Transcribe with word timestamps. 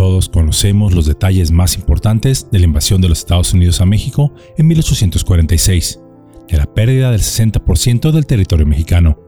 todos 0.00 0.30
conocemos 0.30 0.94
los 0.94 1.04
detalles 1.04 1.50
más 1.50 1.76
importantes 1.76 2.48
de 2.50 2.58
la 2.58 2.64
invasión 2.64 3.02
de 3.02 3.10
los 3.10 3.18
Estados 3.18 3.52
Unidos 3.52 3.82
a 3.82 3.84
México 3.84 4.32
en 4.56 4.66
1846, 4.68 6.00
de 6.48 6.56
la 6.56 6.64
pérdida 6.64 7.10
del 7.10 7.20
60% 7.20 8.10
del 8.10 8.24
territorio 8.24 8.64
mexicano. 8.64 9.18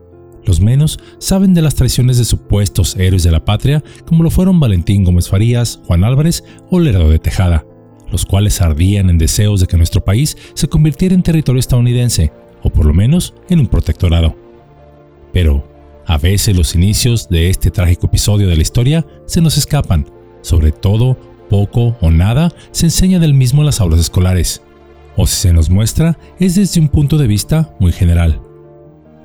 Los 0.43 0.61
menos 0.61 0.97
saben 1.19 1.53
de 1.53 1.61
las 1.61 1.75
traiciones 1.75 2.17
de 2.17 2.25
supuestos 2.25 2.95
héroes 2.95 3.21
de 3.21 3.29
la 3.29 3.45
patria 3.45 3.83
como 4.07 4.23
lo 4.23 4.31
fueron 4.31 4.59
Valentín 4.59 5.03
Gómez 5.03 5.29
Farías, 5.29 5.79
Juan 5.85 6.03
Álvarez 6.03 6.43
o 6.71 6.79
Lerdo 6.79 7.07
de 7.07 7.19
Tejada, 7.19 7.63
los 8.11 8.25
cuales 8.25 8.59
ardían 8.59 9.11
en 9.11 9.19
deseos 9.19 9.59
de 9.59 9.67
que 9.67 9.77
nuestro 9.77 10.03
país 10.03 10.35
se 10.55 10.67
convirtiera 10.67 11.13
en 11.13 11.21
territorio 11.21 11.59
estadounidense, 11.59 12.31
o 12.63 12.71
por 12.71 12.87
lo 12.87 12.95
menos 12.95 13.35
en 13.47 13.59
un 13.59 13.67
protectorado. 13.67 14.35
Pero, 15.31 15.71
a 16.07 16.17
veces 16.17 16.57
los 16.57 16.73
inicios 16.73 17.29
de 17.29 17.51
este 17.51 17.69
trágico 17.69 18.07
episodio 18.07 18.47
de 18.47 18.55
la 18.55 18.63
historia 18.63 19.05
se 19.27 19.39
nos 19.39 19.55
escapan, 19.59 20.07
sobre 20.43 20.71
todo 20.71 21.17
poco 21.49 21.97
o 21.99 22.11
nada 22.11 22.51
se 22.71 22.85
enseña 22.85 23.17
del 23.17 23.33
mismo 23.33 23.61
en 23.61 23.65
las 23.65 23.81
aulas 23.81 23.99
escolares, 23.99 24.61
o 25.15 25.25
si 25.25 25.35
se 25.35 25.53
nos 25.53 25.69
muestra 25.69 26.17
es 26.39 26.55
desde 26.55 26.79
un 26.79 26.89
punto 26.89 27.17
de 27.17 27.27
vista 27.27 27.75
muy 27.79 27.91
general. 27.91 28.39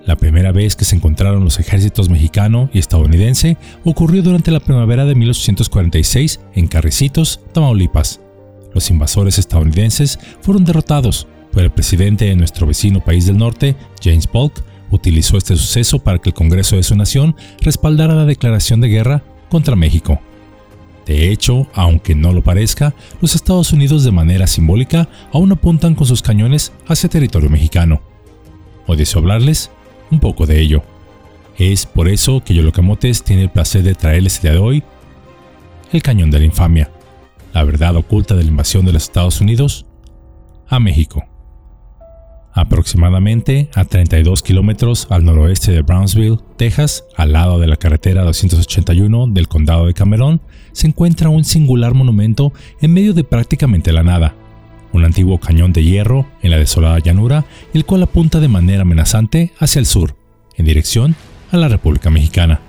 La 0.08 0.16
primera 0.16 0.52
vez 0.52 0.74
que 0.74 0.86
se 0.86 0.96
encontraron 0.96 1.44
los 1.44 1.60
ejércitos 1.60 2.08
mexicano 2.08 2.70
y 2.72 2.78
estadounidense 2.78 3.58
ocurrió 3.84 4.22
durante 4.22 4.50
la 4.50 4.60
primavera 4.60 5.04
de 5.04 5.14
1846 5.14 6.40
en 6.54 6.66
Carricitos, 6.66 7.40
Tamaulipas. 7.52 8.20
Los 8.72 8.88
invasores 8.90 9.38
estadounidenses 9.38 10.18
fueron 10.40 10.64
derrotados, 10.64 11.26
pero 11.52 11.66
el 11.66 11.72
presidente 11.72 12.24
de 12.24 12.36
nuestro 12.36 12.66
vecino 12.66 13.04
país 13.04 13.26
del 13.26 13.36
norte, 13.36 13.76
James 14.02 14.26
Polk, 14.26 14.62
utilizó 14.90 15.36
este 15.36 15.56
suceso 15.56 15.98
para 15.98 16.18
que 16.18 16.30
el 16.30 16.34
Congreso 16.34 16.76
de 16.76 16.82
su 16.82 16.96
nación 16.96 17.36
respaldara 17.60 18.14
la 18.14 18.24
declaración 18.24 18.80
de 18.80 18.88
guerra 18.88 19.22
contra 19.50 19.76
México. 19.76 20.20
De 21.08 21.32
hecho, 21.32 21.66
aunque 21.72 22.14
no 22.14 22.32
lo 22.32 22.44
parezca, 22.44 22.94
los 23.22 23.34
Estados 23.34 23.72
Unidos 23.72 24.04
de 24.04 24.12
manera 24.12 24.46
simbólica 24.46 25.08
aún 25.32 25.50
apuntan 25.50 25.94
con 25.94 26.06
sus 26.06 26.22
cañones 26.22 26.72
hacia 26.86 27.08
territorio 27.08 27.48
mexicano. 27.48 28.02
¿O 28.86 28.94
deseo 28.94 29.20
hablarles 29.20 29.70
un 30.10 30.20
poco 30.20 30.46
de 30.46 30.60
ello. 30.60 30.82
Es 31.56 31.86
por 31.86 32.08
eso 32.08 32.44
que 32.44 32.54
Yolocamotes 32.54 33.24
tiene 33.24 33.42
el 33.42 33.50
placer 33.50 33.82
de 33.82 33.94
traerles 33.94 34.36
el 34.36 34.42
día 34.42 34.52
de 34.52 34.58
hoy 34.58 34.84
el 35.92 36.02
cañón 36.02 36.30
de 36.30 36.38
la 36.38 36.44
infamia, 36.44 36.90
la 37.54 37.64
verdad 37.64 37.96
oculta 37.96 38.36
de 38.36 38.44
la 38.44 38.50
invasión 38.50 38.84
de 38.84 38.92
los 38.92 39.04
Estados 39.04 39.40
Unidos 39.40 39.86
a 40.68 40.78
México 40.78 41.24
aproximadamente 42.58 43.70
a 43.74 43.84
32 43.84 44.42
kilómetros 44.42 45.06
al 45.10 45.24
noroeste 45.24 45.70
de 45.70 45.82
Brownsville, 45.82 46.38
Texas, 46.56 47.04
al 47.16 47.32
lado 47.32 47.60
de 47.60 47.68
la 47.68 47.76
carretera 47.76 48.24
281 48.24 49.28
del 49.28 49.46
condado 49.46 49.86
de 49.86 49.94
Cameron, 49.94 50.42
se 50.72 50.86
encuentra 50.86 51.28
un 51.28 51.44
singular 51.44 51.94
monumento 51.94 52.52
en 52.80 52.92
medio 52.92 53.14
de 53.14 53.24
prácticamente 53.24 53.92
la 53.92 54.02
nada, 54.02 54.34
un 54.92 55.04
antiguo 55.04 55.38
cañón 55.38 55.72
de 55.72 55.84
hierro 55.84 56.26
en 56.42 56.50
la 56.50 56.58
desolada 56.58 56.98
llanura, 56.98 57.44
el 57.74 57.84
cual 57.84 58.02
apunta 58.02 58.40
de 58.40 58.48
manera 58.48 58.82
amenazante 58.82 59.52
hacia 59.58 59.80
el 59.80 59.86
sur, 59.86 60.16
en 60.56 60.66
dirección 60.66 61.14
a 61.50 61.56
la 61.56 61.68
República 61.68 62.10
Mexicana. 62.10 62.60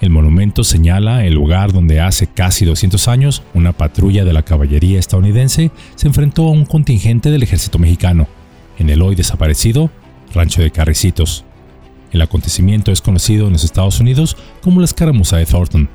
El 0.00 0.10
monumento 0.10 0.62
señala 0.62 1.24
el 1.24 1.34
lugar 1.34 1.72
donde 1.72 2.00
hace 2.00 2.26
casi 2.26 2.64
200 2.64 3.08
años 3.08 3.42
una 3.54 3.72
patrulla 3.72 4.24
de 4.24 4.32
la 4.32 4.42
caballería 4.42 4.98
estadounidense 4.98 5.70
se 5.94 6.06
enfrentó 6.06 6.46
a 6.48 6.50
un 6.50 6.66
contingente 6.66 7.30
del 7.30 7.42
ejército 7.42 7.78
mexicano, 7.78 8.28
en 8.78 8.90
el 8.90 9.00
hoy 9.00 9.14
desaparecido 9.14 9.90
Rancho 10.34 10.60
de 10.60 10.70
Carricitos. 10.70 11.44
El 12.12 12.20
acontecimiento 12.20 12.92
es 12.92 13.00
conocido 13.00 13.46
en 13.46 13.54
los 13.54 13.64
Estados 13.64 13.98
Unidos 14.00 14.36
como 14.62 14.80
la 14.80 14.84
escaramuza 14.84 15.38
de 15.38 15.46
Thornton, 15.46 15.88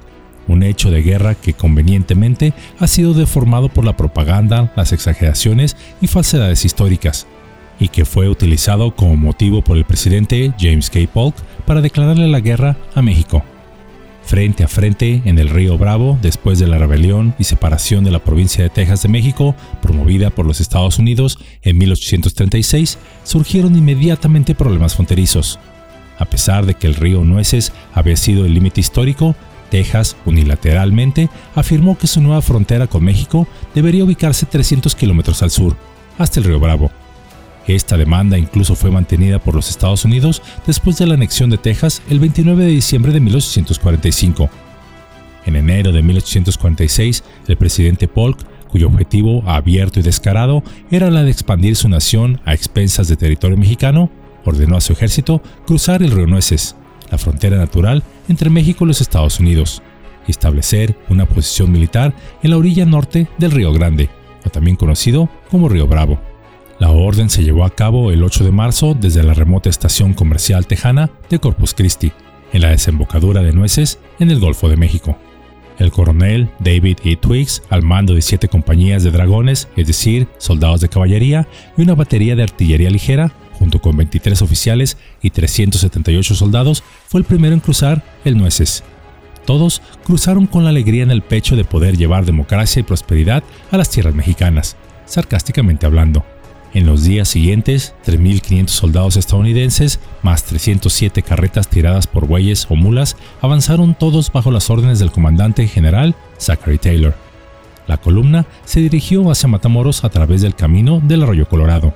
un 0.47 0.63
hecho 0.63 0.91
de 0.91 1.01
guerra 1.01 1.35
que 1.35 1.53
convenientemente 1.53 2.53
ha 2.79 2.87
sido 2.87 3.13
deformado 3.13 3.69
por 3.69 3.85
la 3.85 3.97
propaganda, 3.97 4.71
las 4.75 4.93
exageraciones 4.93 5.77
y 6.01 6.07
falsedades 6.07 6.65
históricas, 6.65 7.27
y 7.79 7.87
que 7.87 8.05
fue 8.05 8.29
utilizado 8.29 8.95
como 8.95 9.15
motivo 9.15 9.63
por 9.63 9.77
el 9.77 9.85
presidente 9.85 10.53
James 10.59 10.89
K. 10.89 10.99
Polk 11.11 11.35
para 11.65 11.81
declararle 11.81 12.27
la 12.27 12.39
guerra 12.39 12.77
a 12.95 13.01
México 13.01 13.43
frente 14.23 14.63
a 14.63 14.67
frente 14.67 15.21
en 15.25 15.39
el 15.39 15.49
río 15.49 15.77
Bravo 15.77 16.17
después 16.21 16.59
de 16.59 16.67
la 16.67 16.77
rebelión 16.77 17.35
y 17.37 17.43
separación 17.43 18.03
de 18.03 18.11
la 18.11 18.23
provincia 18.23 18.63
de 18.63 18.69
Texas 18.69 19.03
de 19.03 19.09
México, 19.09 19.55
promovida 19.81 20.29
por 20.29 20.45
los 20.45 20.61
Estados 20.61 20.99
Unidos 20.99 21.39
en 21.63 21.77
1836, 21.77 22.97
surgieron 23.23 23.75
inmediatamente 23.75 24.55
problemas 24.55 24.95
fronterizos. 24.95 25.59
A 26.17 26.25
pesar 26.25 26.65
de 26.65 26.75
que 26.75 26.87
el 26.87 26.95
río 26.95 27.23
Nueces 27.23 27.73
había 27.93 28.15
sido 28.15 28.45
el 28.45 28.53
límite 28.53 28.79
histórico, 28.79 29.35
Texas 29.71 30.17
unilateralmente 30.25 31.29
afirmó 31.55 31.97
que 31.97 32.05
su 32.05 32.21
nueva 32.21 32.43
frontera 32.43 32.85
con 32.85 33.03
México 33.03 33.47
debería 33.73 34.03
ubicarse 34.03 34.45
300 34.45 34.93
kilómetros 34.93 35.41
al 35.41 35.49
sur, 35.49 35.75
hasta 36.19 36.39
el 36.39 36.45
río 36.45 36.59
Bravo. 36.59 36.91
Esta 37.65 37.97
demanda 37.97 38.37
incluso 38.37 38.75
fue 38.75 38.91
mantenida 38.91 39.39
por 39.39 39.55
los 39.55 39.69
Estados 39.69 40.03
Unidos 40.03 40.41
después 40.67 40.97
de 40.97 41.07
la 41.07 41.13
anexión 41.13 41.49
de 41.49 41.57
Texas 41.57 42.01
el 42.09 42.19
29 42.19 42.65
de 42.65 42.71
diciembre 42.71 43.13
de 43.13 43.21
1845. 43.21 44.49
En 45.45 45.55
enero 45.55 45.91
de 45.91 46.01
1846, 46.03 47.23
el 47.47 47.57
presidente 47.57 48.07
Polk, 48.07 48.43
cuyo 48.67 48.87
objetivo 48.87 49.43
abierto 49.49 49.99
y 49.99 50.03
descarado 50.03 50.63
era 50.91 51.09
la 51.09 51.23
de 51.23 51.31
expandir 51.31 51.75
su 51.75 51.87
nación 51.87 52.41
a 52.45 52.53
expensas 52.53 53.07
de 53.07 53.15
territorio 53.15 53.57
mexicano, 53.57 54.11
ordenó 54.43 54.75
a 54.75 54.81
su 54.81 54.93
ejército 54.93 55.41
cruzar 55.65 56.03
el 56.03 56.11
río 56.11 56.27
Nueces, 56.27 56.75
la 57.11 57.17
frontera 57.17 57.57
natural 57.57 58.03
entre 58.27 58.49
México 58.49 58.85
y 58.85 58.87
los 58.87 59.01
Estados 59.01 59.39
Unidos, 59.39 59.83
y 60.27 60.31
establecer 60.31 60.95
una 61.09 61.25
posición 61.25 61.71
militar 61.71 62.13
en 62.41 62.51
la 62.51 62.57
orilla 62.57 62.85
norte 62.85 63.27
del 63.37 63.51
Río 63.51 63.73
Grande, 63.73 64.09
o 64.45 64.49
también 64.49 64.77
conocido 64.77 65.29
como 65.49 65.69
Río 65.69 65.87
Bravo. 65.87 66.19
La 66.79 66.89
orden 66.89 67.29
se 67.29 67.43
llevó 67.43 67.63
a 67.63 67.75
cabo 67.75 68.11
el 68.11 68.23
8 68.23 68.43
de 68.43 68.51
marzo 68.51 68.95
desde 68.99 69.21
la 69.21 69.35
remota 69.35 69.69
estación 69.69 70.13
comercial 70.13 70.65
tejana 70.65 71.11
de 71.29 71.39
Corpus 71.39 71.75
Christi, 71.75 72.11
en 72.53 72.61
la 72.61 72.69
desembocadura 72.69 73.43
de 73.43 73.53
Nueces, 73.53 73.99
en 74.19 74.31
el 74.31 74.39
Golfo 74.39 74.67
de 74.67 74.77
México. 74.77 75.17
El 75.77 75.91
coronel 75.91 76.49
David 76.59 76.97
E. 77.03 77.15
Twiggs, 77.15 77.63
al 77.69 77.81
mando 77.81 78.13
de 78.13 78.21
siete 78.21 78.47
compañías 78.47 79.03
de 79.03 79.11
dragones, 79.11 79.67
es 79.75 79.87
decir, 79.87 80.27
soldados 80.37 80.81
de 80.81 80.89
caballería, 80.89 81.47
y 81.77 81.81
una 81.81 81.95
batería 81.95 82.35
de 82.35 82.43
artillería 82.43 82.89
ligera, 82.89 83.33
junto 83.61 83.79
con 83.79 83.95
23 83.95 84.41
oficiales 84.41 84.97
y 85.21 85.29
378 85.29 86.33
soldados, 86.33 86.83
fue 87.07 87.19
el 87.19 87.27
primero 87.27 87.53
en 87.53 87.59
cruzar 87.59 88.03
el 88.25 88.35
Nueces. 88.35 88.83
Todos 89.45 89.83
cruzaron 90.03 90.47
con 90.47 90.63
la 90.63 90.71
alegría 90.71 91.03
en 91.03 91.11
el 91.11 91.21
pecho 91.21 91.55
de 91.55 91.63
poder 91.63 91.95
llevar 91.95 92.25
democracia 92.25 92.79
y 92.79 92.83
prosperidad 92.83 93.43
a 93.69 93.77
las 93.77 93.91
tierras 93.91 94.15
mexicanas, 94.15 94.77
sarcásticamente 95.05 95.85
hablando. 95.85 96.25
En 96.73 96.87
los 96.87 97.03
días 97.03 97.27
siguientes, 97.27 97.93
3.500 98.07 98.69
soldados 98.69 99.15
estadounidenses, 99.15 99.99
más 100.23 100.43
307 100.45 101.21
carretas 101.21 101.67
tiradas 101.67 102.07
por 102.07 102.25
bueyes 102.25 102.65
o 102.67 102.75
mulas, 102.75 103.15
avanzaron 103.41 103.93
todos 103.93 104.31
bajo 104.31 104.49
las 104.49 104.71
órdenes 104.71 104.97
del 104.97 105.11
comandante 105.11 105.67
general 105.67 106.15
Zachary 106.39 106.79
Taylor. 106.79 107.13
La 107.85 107.97
columna 107.97 108.47
se 108.65 108.79
dirigió 108.79 109.29
hacia 109.29 109.49
Matamoros 109.49 110.03
a 110.03 110.09
través 110.09 110.41
del 110.41 110.55
camino 110.55 110.99
del 111.03 111.21
Arroyo 111.21 111.47
Colorado, 111.47 111.93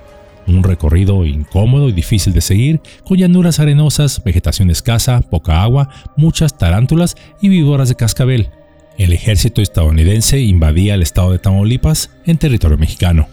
un 0.47 0.63
recorrido 0.63 1.25
incómodo 1.25 1.89
y 1.89 1.94
difícil 1.94 2.33
de 2.33 2.41
seguir, 2.41 2.81
con 3.03 3.17
llanuras 3.17 3.59
arenosas, 3.59 4.23
vegetación 4.23 4.69
escasa, 4.69 5.22
poca 5.22 5.61
agua, 5.61 5.89
muchas 6.17 6.57
tarántulas 6.57 7.16
y 7.41 7.50
víboras 7.50 7.89
de 7.89 7.95
cascabel. 7.95 8.50
El 8.97 9.11
ejército 9.11 9.61
estadounidense 9.61 10.39
invadía 10.39 10.94
el 10.94 11.01
estado 11.01 11.31
de 11.31 11.39
Tamaulipas 11.39 12.11
en 12.25 12.38
territorio 12.38 12.78
mexicano. 12.78 13.28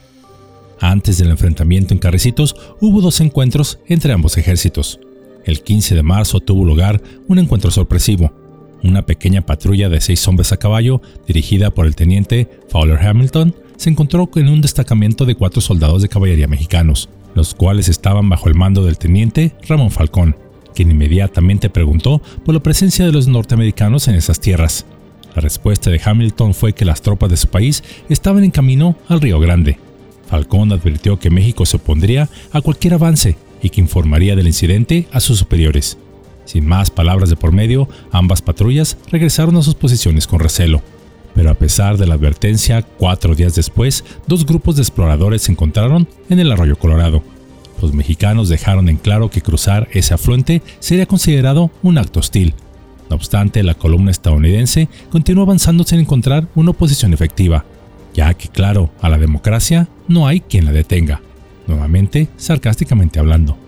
Antes 0.80 1.18
del 1.18 1.30
enfrentamiento 1.30 1.94
en 1.94 2.00
Carrecitos 2.00 2.56
hubo 2.80 3.00
dos 3.00 3.20
encuentros 3.20 3.78
entre 3.86 4.12
ambos 4.12 4.36
ejércitos. 4.36 4.98
El 5.44 5.62
15 5.62 5.94
de 5.94 6.02
marzo 6.02 6.40
tuvo 6.40 6.64
lugar 6.64 7.00
un 7.28 7.38
encuentro 7.38 7.70
sorpresivo. 7.70 8.32
Una 8.82 9.06
pequeña 9.06 9.46
patrulla 9.46 9.88
de 9.88 10.00
seis 10.00 10.26
hombres 10.26 10.50
a 10.50 10.56
caballo, 10.56 11.00
dirigida 11.26 11.72
por 11.72 11.86
el 11.86 11.94
teniente 11.94 12.48
Fowler 12.68 12.98
Hamilton, 12.98 13.54
se 13.76 13.90
encontró 13.90 14.26
con 14.26 14.48
un 14.48 14.60
destacamento 14.60 15.24
de 15.24 15.34
cuatro 15.34 15.60
soldados 15.60 16.02
de 16.02 16.08
caballería 16.08 16.48
mexicanos, 16.48 17.08
los 17.34 17.54
cuales 17.54 17.88
estaban 17.88 18.28
bajo 18.28 18.48
el 18.48 18.54
mando 18.54 18.84
del 18.84 18.98
teniente 18.98 19.54
Ramón 19.68 19.90
Falcón, 19.90 20.36
quien 20.74 20.90
inmediatamente 20.90 21.70
preguntó 21.70 22.22
por 22.44 22.54
la 22.54 22.62
presencia 22.62 23.04
de 23.04 23.12
los 23.12 23.28
norteamericanos 23.28 24.08
en 24.08 24.14
esas 24.14 24.40
tierras. 24.40 24.86
La 25.34 25.40
respuesta 25.40 25.90
de 25.90 26.00
Hamilton 26.04 26.54
fue 26.54 26.74
que 26.74 26.84
las 26.84 27.02
tropas 27.02 27.30
de 27.30 27.36
su 27.36 27.48
país 27.48 27.82
estaban 28.08 28.44
en 28.44 28.50
camino 28.50 28.96
al 29.08 29.20
Río 29.20 29.40
Grande, 29.40 29.78
Falcón 30.32 30.72
advirtió 30.72 31.18
que 31.18 31.28
México 31.28 31.66
se 31.66 31.76
opondría 31.76 32.26
a 32.52 32.62
cualquier 32.62 32.94
avance 32.94 33.36
y 33.62 33.68
que 33.68 33.82
informaría 33.82 34.34
del 34.34 34.46
incidente 34.46 35.06
a 35.12 35.20
sus 35.20 35.38
superiores. 35.38 35.98
Sin 36.46 36.66
más 36.66 36.88
palabras 36.88 37.28
de 37.28 37.36
por 37.36 37.52
medio, 37.52 37.86
ambas 38.12 38.40
patrullas 38.40 38.96
regresaron 39.10 39.58
a 39.58 39.62
sus 39.62 39.74
posiciones 39.74 40.26
con 40.26 40.40
recelo. 40.40 40.80
Pero 41.34 41.50
a 41.50 41.54
pesar 41.54 41.96
de 41.96 42.06
la 42.06 42.14
advertencia, 42.14 42.82
cuatro 42.82 43.34
días 43.34 43.54
después, 43.54 44.04
dos 44.26 44.44
grupos 44.44 44.76
de 44.76 44.82
exploradores 44.82 45.42
se 45.42 45.52
encontraron 45.52 46.08
en 46.28 46.38
el 46.38 46.52
arroyo 46.52 46.76
Colorado. 46.76 47.22
Los 47.80 47.92
mexicanos 47.92 48.48
dejaron 48.48 48.88
en 48.88 48.96
claro 48.96 49.30
que 49.30 49.40
cruzar 49.40 49.88
ese 49.92 50.14
afluente 50.14 50.62
sería 50.78 51.06
considerado 51.06 51.70
un 51.82 51.98
acto 51.98 52.20
hostil. 52.20 52.54
No 53.10 53.16
obstante, 53.16 53.62
la 53.62 53.74
columna 53.74 54.10
estadounidense 54.10 54.88
continuó 55.10 55.44
avanzando 55.44 55.84
sin 55.84 55.98
encontrar 55.98 56.46
una 56.54 56.70
oposición 56.70 57.12
efectiva, 57.12 57.64
ya 58.14 58.32
que 58.34 58.48
claro, 58.48 58.90
a 59.00 59.08
la 59.08 59.18
democracia 59.18 59.88
no 60.08 60.26
hay 60.26 60.40
quien 60.40 60.64
la 60.64 60.72
detenga, 60.72 61.20
nuevamente 61.66 62.28
sarcásticamente 62.36 63.18
hablando. 63.18 63.58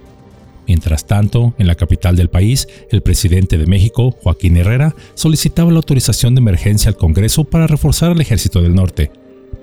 Mientras 0.66 1.06
tanto, 1.06 1.54
en 1.58 1.66
la 1.66 1.74
capital 1.74 2.16
del 2.16 2.30
país, 2.30 2.68
el 2.90 3.02
presidente 3.02 3.58
de 3.58 3.66
México, 3.66 4.16
Joaquín 4.22 4.56
Herrera, 4.56 4.94
solicitaba 5.14 5.70
la 5.70 5.78
autorización 5.78 6.34
de 6.34 6.40
emergencia 6.40 6.88
al 6.88 6.96
Congreso 6.96 7.44
para 7.44 7.66
reforzar 7.66 8.12
al 8.12 8.20
ejército 8.20 8.62
del 8.62 8.74
norte. 8.74 9.10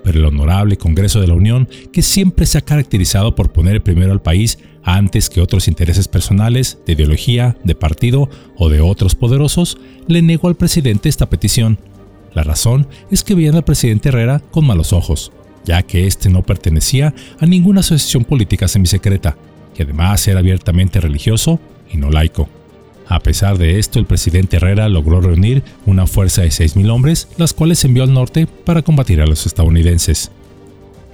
Pero 0.04 0.18
el 0.18 0.24
honorable 0.24 0.76
Congreso 0.76 1.20
de 1.20 1.26
la 1.26 1.34
Unión, 1.34 1.68
que 1.92 2.02
siempre 2.02 2.46
se 2.46 2.58
ha 2.58 2.62
caracterizado 2.62 3.34
por 3.34 3.52
poner 3.52 3.82
primero 3.82 4.12
al 4.12 4.22
país 4.22 4.58
antes 4.84 5.28
que 5.28 5.40
otros 5.40 5.68
intereses 5.68 6.08
personales, 6.08 6.78
de 6.86 6.92
ideología, 6.94 7.56
de 7.64 7.74
partido 7.74 8.28
o 8.56 8.68
de 8.68 8.80
otros 8.80 9.14
poderosos, 9.14 9.78
le 10.08 10.22
negó 10.22 10.48
al 10.48 10.56
presidente 10.56 11.08
esta 11.08 11.28
petición. 11.28 11.78
La 12.34 12.42
razón 12.42 12.88
es 13.10 13.22
que 13.22 13.34
veían 13.34 13.54
al 13.54 13.64
presidente 13.64 14.08
Herrera 14.08 14.40
con 14.50 14.66
malos 14.66 14.92
ojos, 14.92 15.32
ya 15.64 15.82
que 15.82 16.06
éste 16.06 16.30
no 16.30 16.42
pertenecía 16.42 17.14
a 17.38 17.46
ninguna 17.46 17.80
asociación 17.80 18.24
política 18.24 18.66
semisecreta, 18.66 19.36
que 19.74 19.84
además 19.84 20.26
era 20.28 20.40
abiertamente 20.40 21.00
religioso 21.00 21.60
y 21.92 21.96
no 21.96 22.10
laico. 22.10 22.48
A 23.08 23.20
pesar 23.20 23.58
de 23.58 23.78
esto, 23.78 23.98
el 23.98 24.06
presidente 24.06 24.56
Herrera 24.56 24.88
logró 24.88 25.20
reunir 25.20 25.62
una 25.84 26.06
fuerza 26.06 26.42
de 26.42 26.48
6.000 26.48 26.90
hombres, 26.90 27.28
las 27.36 27.52
cuales 27.52 27.84
envió 27.84 28.04
al 28.04 28.14
norte 28.14 28.46
para 28.46 28.82
combatir 28.82 29.20
a 29.20 29.26
los 29.26 29.44
estadounidenses. 29.44 30.30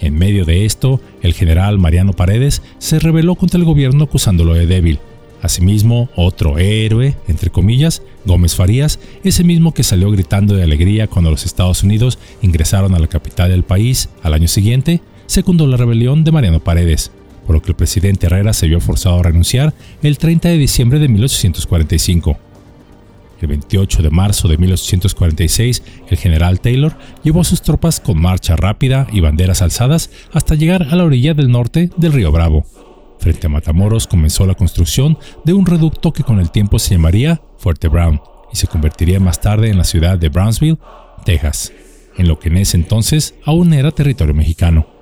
En 0.00 0.16
medio 0.16 0.44
de 0.44 0.64
esto, 0.64 1.00
el 1.22 1.34
general 1.34 1.78
Mariano 1.78 2.12
Paredes 2.12 2.62
se 2.78 3.00
rebeló 3.00 3.34
contra 3.34 3.58
el 3.58 3.64
gobierno 3.64 4.05
acusándolo 4.05 4.55
de 4.55 4.66
débil. 4.66 5.00
Asimismo, 5.43 6.08
otro 6.16 6.58
héroe, 6.58 7.16
entre 7.26 7.50
comillas, 7.50 8.02
Gómez 8.25 8.54
Farías, 8.54 8.99
ese 9.25 9.44
mismo 9.44 9.72
que 9.72 9.84
salió 9.84 10.11
gritando 10.11 10.54
de 10.54 10.64
alegría 10.64 11.06
cuando 11.06 11.31
los 11.31 11.46
Estados 11.46 11.82
Unidos 11.82 12.19
ingresaron 12.43 12.94
a 12.94 12.99
la 12.99 13.06
capital 13.06 13.50
del 13.50 13.62
país 13.62 14.08
al 14.22 14.34
año 14.34 14.49
siguiente, 14.49 15.00
secundó 15.26 15.66
la 15.66 15.76
rebelión 15.76 16.25
de 16.25 16.32
Mariano 16.32 16.61
Paredes, 16.61 17.12
por 17.48 17.54
lo 17.54 17.62
que 17.62 17.70
el 17.70 17.76
presidente 17.76 18.26
Herrera 18.26 18.52
se 18.52 18.68
vio 18.68 18.78
forzado 18.78 19.20
a 19.20 19.22
renunciar 19.22 19.72
el 20.02 20.18
30 20.18 20.50
de 20.50 20.58
diciembre 20.58 20.98
de 20.98 21.08
1845. 21.08 22.36
El 23.40 23.48
28 23.48 24.02
de 24.02 24.10
marzo 24.10 24.48
de 24.48 24.58
1846, 24.58 25.82
el 26.10 26.18
general 26.18 26.60
Taylor 26.60 26.98
llevó 27.24 27.40
a 27.40 27.44
sus 27.44 27.62
tropas 27.62 28.00
con 28.00 28.20
marcha 28.20 28.54
rápida 28.54 29.06
y 29.10 29.20
banderas 29.20 29.62
alzadas 29.62 30.10
hasta 30.30 30.56
llegar 30.56 30.88
a 30.90 30.96
la 30.96 31.04
orilla 31.04 31.32
del 31.32 31.50
norte 31.50 31.88
del 31.96 32.12
río 32.12 32.30
Bravo. 32.32 32.66
Frente 33.18 33.46
a 33.46 33.50
Matamoros 33.50 34.06
comenzó 34.06 34.44
la 34.44 34.54
construcción 34.54 35.16
de 35.46 35.54
un 35.54 35.64
reducto 35.64 36.12
que 36.12 36.24
con 36.24 36.40
el 36.40 36.50
tiempo 36.50 36.78
se 36.78 36.96
llamaría 36.96 37.40
Fuerte 37.56 37.88
Brown 37.88 38.20
y 38.52 38.56
se 38.56 38.66
convertiría 38.66 39.20
más 39.20 39.40
tarde 39.40 39.70
en 39.70 39.78
la 39.78 39.84
ciudad 39.84 40.18
de 40.18 40.28
Brownsville, 40.28 40.76
Texas, 41.24 41.72
en 42.18 42.28
lo 42.28 42.38
que 42.38 42.50
en 42.50 42.58
ese 42.58 42.76
entonces 42.76 43.36
aún 43.46 43.72
era 43.72 43.90
territorio 43.90 44.34
mexicano. 44.34 44.97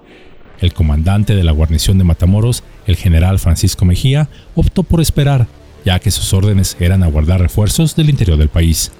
El 0.61 0.73
comandante 0.73 1.35
de 1.35 1.45
la 1.45 1.53
guarnición 1.53 1.99
de 1.99 2.05
Matamoros, 2.05 2.63
el 2.87 2.97
general 2.97 3.39
Francisco 3.39 3.85
Mejía, 3.85 4.29
optó 4.55 4.83
por 4.83 5.01
esperar, 5.01 5.47
ya 5.85 5.99
que 5.99 6.11
sus 6.11 6.33
órdenes 6.33 6.77
eran 6.81 7.03
aguardar 7.03 7.41
refuerzos 7.41 7.95
del 7.95 8.11
interior 8.11 8.39
del 8.39 8.49
país. 8.49 8.91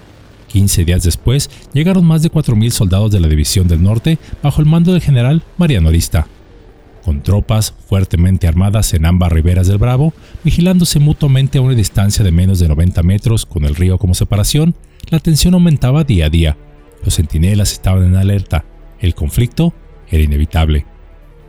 15 0.49 0.85
días 0.85 1.03
después, 1.03 1.51
llegaron 1.73 2.05
más 2.05 2.23
de 2.23 2.31
4.000 2.31 2.71
soldados 2.71 3.11
de 3.11 3.21
la 3.21 3.29
División 3.29 3.69
del 3.69 3.83
Norte 3.83 4.19
bajo 4.43 4.61
el 4.61 4.67
mando 4.67 4.93
del 4.93 5.03
general 5.03 5.43
Mariano 5.57 5.89
Arista. 5.89 6.27
Con 7.05 7.23
tropas 7.23 7.73
fuertemente 7.89 8.49
armadas 8.49 8.93
en 8.95 9.07
ambas 9.07 9.33
riberas 9.33 9.69
del 9.69 9.79
Bravo, 9.79 10.13
vigilándose 10.45 10.99
mutuamente 10.99 11.59
a 11.59 11.61
una 11.63 11.75
distancia 11.75 12.25
de 12.25 12.33
menos 12.33 12.59
de 12.59 12.69
90 12.69 13.03
metros 13.03 13.47
con 13.47 13.65
el 13.65 13.77
río 13.77 13.99
como 13.99 14.15
separación, 14.15 14.75
la 15.09 15.21
tensión 15.21 15.55
aumentaba 15.55 16.05
día 16.05 16.27
a 16.27 16.31
día. 16.31 16.57
Los 17.05 17.15
centinelas 17.17 17.73
estaban 17.73 18.05
en 18.05 18.17
alerta. 18.17 18.65
El 18.99 19.15
conflicto 19.15 19.73
era 20.11 20.25
inevitable. 20.25 20.87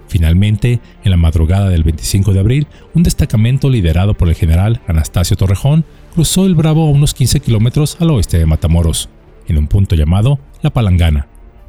Finalmente, 0.07 0.79
en 1.03 1.11
la 1.11 1.17
madrugada 1.17 1.69
del 1.69 1.83
25 1.83 2.33
de 2.33 2.39
abril, 2.39 2.67
un 2.93 3.03
destacamento 3.03 3.69
liderado 3.69 4.13
por 4.13 4.29
el 4.29 4.35
general 4.35 4.81
Anastasio 4.87 5.35
Torrejón 5.35 5.85
cruzó 6.13 6.45
el 6.45 6.55
Bravo 6.55 6.87
a 6.87 6.91
unos 6.91 7.13
15 7.13 7.41
kilómetros 7.41 7.97
al 7.99 8.11
oeste 8.11 8.37
de 8.39 8.45
Matamoros, 8.45 9.09
en 9.47 9.57
un 9.57 9.67
punto 9.67 9.95
llamado 9.95 10.39
La 10.61 10.69
Palangana, 10.69 11.27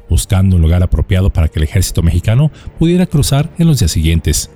buscando 0.09 0.55
un 0.55 0.61
lugar 0.61 0.83
apropiado 0.83 1.29
para 1.31 1.49
que 1.49 1.59
el 1.59 1.63
ejército 1.63 2.01
mexicano 2.01 2.51
pudiera 2.77 3.05
cruzar 3.05 3.49
en 3.57 3.67
los 3.67 3.79
días 3.79 3.91
siguientes. 3.91 4.51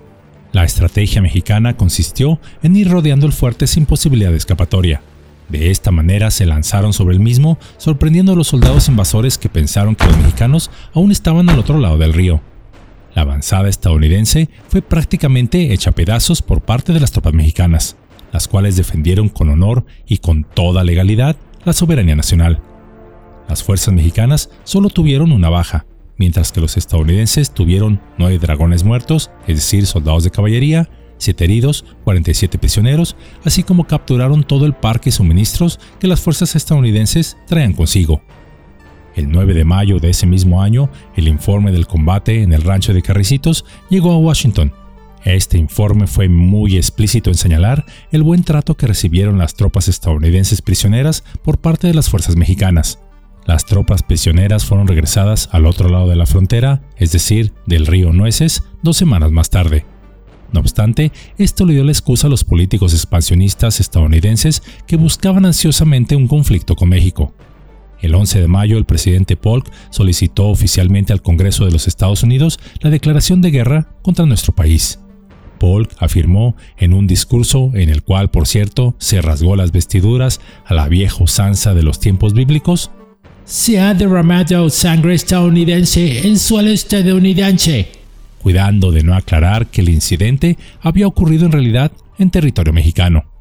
La 0.54 0.64
estrategia 0.64 1.22
mexicana 1.22 1.76
consistió 1.76 2.40
en 2.62 2.76
ir 2.76 2.90
rodeando 2.90 3.26
el 3.26 3.34
fuerte 3.34 3.68
sin 3.68 3.86
posibilidad 3.86 4.32
de 4.32 4.38
escapatoria. 4.38 5.02
De 5.50 5.72
esta 5.72 5.92
manera 5.92 6.32
se 6.32 6.46
lanzaron 6.46 6.94
sobre 6.94 7.16
el 7.16 7.20
mismo, 7.20 7.58
sorprendiendo 7.78 8.32
a 8.32 8.36
los 8.36 8.48
soldados 8.48 8.88
invasores 8.88 9.38
que 9.38 9.50
pensaron 9.50 9.96
que 9.96 10.06
los 10.06 10.18
mexicanos 10.18 10.72
aún 10.94 11.12
estaban 11.12 11.50
al 11.50 11.60
otro 11.60 11.80
lado 11.80 11.98
del 11.98 12.14
río. 12.14 12.42
La 13.16 13.22
avanzada 13.24 13.70
estadounidense 13.70 14.50
fue 14.70 14.82
prácticamente 14.82 15.74
hecha 15.74 15.92
pedazos 15.92 16.42
por 16.42 16.62
parte 16.62 16.94
de 16.94 17.00
las 17.00 17.12
tropas 17.12 17.34
mexicanas, 17.34 17.96
las 18.32 18.48
cuales 18.48 18.76
defendieron 18.76 19.30
con 19.30 19.50
honor 19.50 19.86
y 20.08 20.18
con 20.18 20.44
toda 20.44 20.84
legalidad 20.84 21.36
la 21.64 21.74
soberanía 21.74 22.16
nacional. 22.16 22.60
Las 23.48 23.64
fuerzas 23.64 23.94
mexicanas 23.94 24.50
solo 24.64 24.90
tuvieron 24.90 25.32
una 25.32 25.50
baja, 25.50 25.86
mientras 26.18 26.52
que 26.52 26.62
los 26.62 26.78
estadounidenses 26.78 27.54
tuvieron 27.54 28.02
nueve 28.18 28.40
dragones 28.40 28.84
muertos, 28.84 29.30
es 29.48 29.58
decir, 29.58 29.86
soldados 29.86 30.24
de 30.24 30.32
caballería, 30.32 30.90
siete 31.18 31.46
heridos, 31.46 31.86
47 32.04 32.58
prisioneros, 32.58 33.16
así 33.46 33.64
como 33.64 33.86
capturaron 33.86 34.44
todo 34.44 34.66
el 34.66 34.74
parque 34.74 35.10
y 35.10 35.12
suministros 35.12 35.80
que 36.00 36.08
las 36.08 36.22
fuerzas 36.22 36.56
estadounidenses 36.56 37.38
traían 37.48 37.74
consigo. 37.74 38.22
El 39.16 39.32
9 39.32 39.54
de 39.54 39.66
mayo 39.66 40.00
de 40.00 40.10
ese 40.10 40.26
mismo 40.26 40.62
año, 40.62 40.90
el 41.16 41.28
informe 41.28 41.72
del 41.72 41.88
combate 41.88 42.42
en 42.42 42.54
el 42.54 42.64
rancho 42.64 42.94
de 42.94 43.02
Carricitos 43.02 43.66
llegó 43.90 44.12
a 44.12 44.18
Washington. 44.18 44.74
Este 45.24 45.58
informe 45.58 46.08
fue 46.08 46.28
muy 46.28 46.76
explícito 46.76 47.30
en 47.30 47.38
señalar 47.38 47.86
el 48.12 48.24
buen 48.24 48.44
trato 48.44 48.76
que 48.76 48.88
recibieron 48.88 49.38
las 49.38 49.56
tropas 49.56 49.88
estadounidenses 49.88 50.62
prisioneras 50.62 51.24
por 51.44 51.60
parte 51.60 51.88
de 51.88 51.94
las 51.94 52.10
fuerzas 52.10 52.36
mexicanas. 52.36 53.00
Las 53.46 53.66
tropas 53.66 54.04
prisioneras 54.04 54.66
fueron 54.66 54.88
regresadas 54.88 55.50
al 55.52 55.66
otro 55.66 55.90
lado 55.90 56.08
de 56.08 56.16
la 56.16 56.26
frontera, 56.26 56.82
es 56.98 57.12
decir, 57.12 57.54
del 57.66 57.86
río 57.86 58.14
Nueces, 58.14 58.64
dos 58.82 58.98
semanas 58.98 59.32
más 59.32 59.50
tarde. 59.50 59.86
No 60.54 60.60
obstante, 60.60 61.12
esto 61.38 61.66
le 61.66 61.74
dio 61.74 61.84
la 61.84 61.92
excusa 61.92 62.28
a 62.28 62.30
los 62.30 62.44
políticos 62.44 62.94
expansionistas 62.94 63.80
estadounidenses 63.80 64.62
que 64.88 64.98
buscaban 64.98 65.46
ansiosamente 65.46 66.16
un 66.16 66.28
conflicto 66.28 66.76
con 66.76 66.90
México. 66.90 67.34
El 68.04 68.14
11 68.16 68.42
de 68.42 68.48
mayo, 68.50 68.78
el 68.78 68.84
presidente 68.84 69.38
Polk 69.38 69.72
solicitó 69.90 70.50
oficialmente 70.50 71.14
al 71.14 71.22
Congreso 71.22 71.64
de 71.66 71.72
los 71.72 71.88
Estados 71.88 72.22
Unidos 72.22 72.60
la 72.82 72.90
declaración 72.90 73.42
de 73.42 73.50
guerra 73.50 73.88
contra 74.02 74.26
nuestro 74.26 74.54
país. 74.54 75.00
Polk 75.58 75.90
afirmó 76.00 76.58
en 76.78 76.94
un 76.94 77.08
discurso 77.08 77.72
en 77.74 77.88
el 77.88 78.04
cual, 78.04 78.30
por 78.30 78.46
cierto, 78.46 78.94
se 79.00 79.22
rasgó 79.22 79.56
las 79.56 79.72
vestiduras 79.72 80.42
a 80.66 80.74
la 80.74 80.90
vieja 80.90 81.24
usanza 81.24 81.74
de 81.74 81.84
los 81.84 82.02
tiempos 82.02 82.34
bíblicos, 82.34 82.92
se 83.46 83.80
ha 83.80 83.94
derramado 83.94 84.70
sangre 84.70 85.14
estadounidense 85.14 86.28
en 86.28 86.38
suelo 86.38 86.72
estadounidense, 86.72 87.88
cuidando 88.42 88.92
de 88.92 89.04
no 89.04 89.16
aclarar 89.16 89.68
que 89.68 89.80
el 89.80 89.88
incidente 89.88 90.58
había 90.82 91.08
ocurrido 91.08 91.46
en 91.46 91.54
realidad 91.54 91.94
en 92.20 92.32
territorio 92.32 92.74
mexicano. 92.74 93.33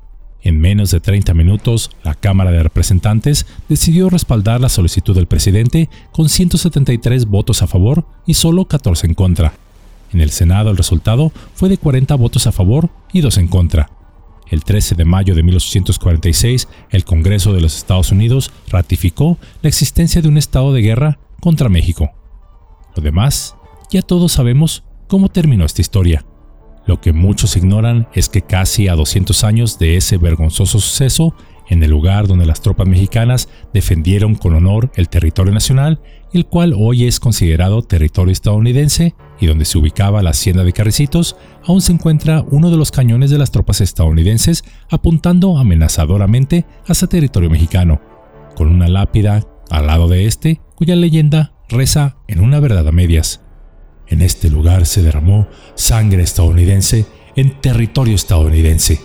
En 0.43 0.61
menos 0.61 0.91
de 0.91 1.01
30 1.01 1.35
minutos, 1.35 1.91
la 2.03 2.15
Cámara 2.15 2.51
de 2.51 2.63
Representantes 2.63 3.47
decidió 3.69 4.11
respaldar 4.11 4.61
la 4.61 4.69
solicitud 4.69 5.15
del 5.15 5.27
presidente 5.29 5.89
con 6.11 6.29
173 6.29 7.27
votos 7.27 7.63
a 7.63 7.69
favor 7.69 8.05
y 8.27 8.35
solo 8.35 8.65
14 8.65 9.07
en 9.07 9.15
contra. 9.15 9.55
En 10.13 10.21
el 10.21 10.31
Senado 10.31 10.71
el 10.71 10.77
resultado 10.77 11.33
fue 11.55 11.69
de 11.69 11.79
40 11.79 12.15
votos 12.17 12.47
a 12.47 12.53
favor 12.53 12.91
y 13.13 13.21
2 13.21 13.39
en 13.39 13.49
contra. 13.49 13.91
El 14.51 14.65
13 14.65 14.97
de 14.97 15.05
mayo 15.05 15.35
de 15.35 15.43
1846, 15.45 16.69
el 16.91 17.05
Congreso 17.05 17.55
de 17.55 17.61
los 17.61 17.77
Estados 17.77 18.11
Unidos 18.11 18.51
ratificó 18.69 19.39
la 19.63 19.69
existencia 19.69 20.21
de 20.21 20.29
un 20.29 20.37
estado 20.37 20.75
de 20.75 20.83
guerra 20.83 21.19
contra 21.41 21.71
México. 21.71 22.11
Lo 22.95 23.03
demás, 23.03 23.55
ya 23.91 24.03
todos 24.03 24.33
sabemos 24.33 24.83
cómo 25.07 25.29
terminó 25.29 25.65
esta 25.65 25.81
historia. 25.81 26.25
Lo 26.87 27.01
que 27.01 27.13
muchos 27.13 27.57
ignoran 27.57 28.09
es 28.15 28.29
que 28.29 28.43
casi 28.43 28.89
a 28.89 28.95
200 28.95 29.45
años 29.45 29.79
de 29.79 29.97
ese 29.97 30.19
vergonzoso 30.19 30.81
suceso, 30.81 31.35
en 31.69 31.83
el 31.83 31.91
lugar 31.91 32.27
donde 32.27 32.45
las 32.45 32.61
tropas 32.61 32.87
mexicanas 32.87 33.49
defendieron 33.73 34.35
con 34.35 34.55
honor 34.55 34.91
el 34.97 35.09
territorio 35.09 35.53
nacional, 35.53 36.01
el 36.33 36.47
cual 36.47 36.75
hoy 36.77 37.07
es 37.07 37.21
considerado 37.21 37.83
territorio 37.83 38.33
estadounidense 38.33 39.15
y 39.41 39.47
donde 39.47 39.65
se 39.65 39.79
ubicaba 39.79 40.23
la 40.23 40.31
hacienda 40.31 40.65
de 40.65 40.73
Carricitos, 40.73 41.37
aún 41.65 41.81
se 41.81 41.93
encuentra 41.93 42.45
uno 42.51 42.71
de 42.71 42.77
los 42.77 42.91
cañones 42.91 43.31
de 43.31 43.39
las 43.39 43.51
tropas 43.51 43.81
estadounidenses 43.81 44.65
apuntando 44.91 45.59
amenazadoramente 45.59 46.67
hacia 46.87 47.09
territorio 47.09 47.51
mexicano, 47.51 48.01
con 48.55 48.69
una 48.69 48.89
lápida 48.89 49.47
al 49.71 49.87
lado 49.87 50.09
de 50.09 50.27
este, 50.27 50.61
cuya 50.75 50.97
leyenda 50.97 51.55
reza 51.69 52.17
en 52.29 52.41
una 52.41 52.61
verdad 52.61 52.87
a 52.87 52.93
medias. 52.93 53.42
En 54.13 54.21
este 54.21 54.51
lugar 54.51 54.85
se 54.85 55.03
derramó 55.03 55.47
sangre 55.75 56.23
estadounidense 56.23 57.07
en 57.35 57.59
territorio 57.63 58.15
estadounidense. 58.15 59.01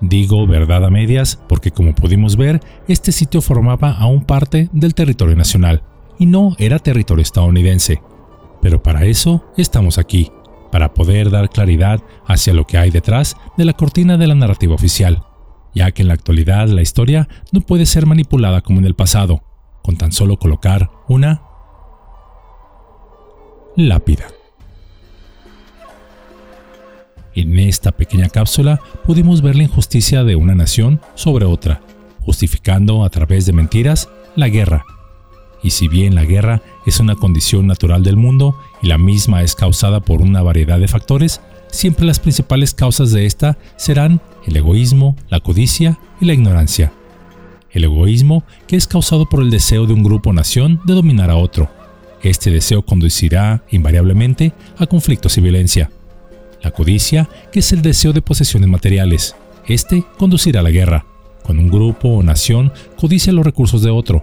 Digo 0.00 0.48
verdad 0.48 0.84
a 0.84 0.90
medias 0.90 1.38
porque 1.48 1.70
como 1.70 1.94
pudimos 1.94 2.36
ver, 2.36 2.60
este 2.88 3.12
sitio 3.12 3.40
formaba 3.40 3.92
aún 3.92 4.24
parte 4.24 4.68
del 4.72 4.94
territorio 4.94 5.36
nacional 5.36 5.84
y 6.18 6.26
no 6.26 6.56
era 6.58 6.80
territorio 6.80 7.22
estadounidense. 7.22 8.02
Pero 8.60 8.82
para 8.82 9.04
eso 9.04 9.44
estamos 9.56 9.96
aquí, 9.96 10.32
para 10.72 10.92
poder 10.92 11.30
dar 11.30 11.50
claridad 11.50 12.02
hacia 12.26 12.52
lo 12.52 12.66
que 12.66 12.78
hay 12.78 12.90
detrás 12.90 13.36
de 13.56 13.64
la 13.64 13.74
cortina 13.74 14.16
de 14.16 14.26
la 14.26 14.34
narrativa 14.34 14.74
oficial, 14.74 15.22
ya 15.72 15.92
que 15.92 16.02
en 16.02 16.08
la 16.08 16.14
actualidad 16.14 16.66
la 16.66 16.82
historia 16.82 17.28
no 17.52 17.60
puede 17.60 17.86
ser 17.86 18.06
manipulada 18.06 18.60
como 18.62 18.80
en 18.80 18.86
el 18.86 18.96
pasado, 18.96 19.40
con 19.84 19.96
tan 19.96 20.10
solo 20.10 20.36
colocar 20.36 20.90
una 21.06 21.42
lápida. 23.76 24.24
En 27.38 27.56
esta 27.56 27.92
pequeña 27.92 28.28
cápsula 28.28 28.80
pudimos 29.06 29.42
ver 29.42 29.54
la 29.54 29.62
injusticia 29.62 30.24
de 30.24 30.34
una 30.34 30.56
nación 30.56 31.00
sobre 31.14 31.44
otra, 31.44 31.82
justificando 32.22 33.04
a 33.04 33.10
través 33.10 33.46
de 33.46 33.52
mentiras 33.52 34.08
la 34.34 34.48
guerra. 34.48 34.84
Y 35.62 35.70
si 35.70 35.86
bien 35.86 36.16
la 36.16 36.24
guerra 36.24 36.62
es 36.84 36.98
una 36.98 37.14
condición 37.14 37.68
natural 37.68 38.02
del 38.02 38.16
mundo 38.16 38.58
y 38.82 38.88
la 38.88 38.98
misma 38.98 39.44
es 39.44 39.54
causada 39.54 40.00
por 40.00 40.20
una 40.20 40.42
variedad 40.42 40.80
de 40.80 40.88
factores, 40.88 41.40
siempre 41.68 42.06
las 42.06 42.18
principales 42.18 42.74
causas 42.74 43.12
de 43.12 43.24
esta 43.24 43.56
serán 43.76 44.20
el 44.44 44.56
egoísmo, 44.56 45.14
la 45.28 45.38
codicia 45.38 45.96
y 46.20 46.24
la 46.24 46.34
ignorancia. 46.34 46.92
El 47.70 47.84
egoísmo, 47.84 48.42
que 48.66 48.74
es 48.74 48.88
causado 48.88 49.28
por 49.28 49.42
el 49.42 49.50
deseo 49.50 49.86
de 49.86 49.92
un 49.92 50.02
grupo 50.02 50.30
o 50.30 50.32
nación 50.32 50.80
de 50.86 50.94
dominar 50.94 51.30
a 51.30 51.36
otro. 51.36 51.70
Este 52.20 52.50
deseo 52.50 52.84
conducirá 52.84 53.62
invariablemente 53.70 54.54
a 54.76 54.88
conflictos 54.88 55.38
y 55.38 55.40
violencia. 55.40 55.88
La 56.62 56.70
codicia, 56.70 57.28
que 57.52 57.60
es 57.60 57.72
el 57.72 57.82
deseo 57.82 58.12
de 58.12 58.22
posesiones 58.22 58.68
materiales. 58.68 59.36
Este 59.66 60.04
conducirá 60.18 60.60
a 60.60 60.62
la 60.62 60.70
guerra, 60.70 61.06
cuando 61.42 61.62
un 61.62 61.70
grupo 61.70 62.08
o 62.08 62.22
nación 62.22 62.72
codicia 62.96 63.32
los 63.32 63.44
recursos 63.44 63.82
de 63.82 63.90
otro. 63.90 64.22